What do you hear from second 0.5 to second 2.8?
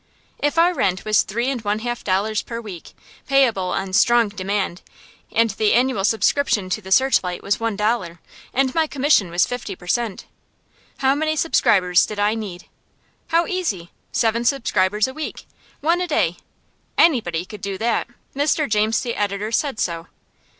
our rent was three and one half dollars per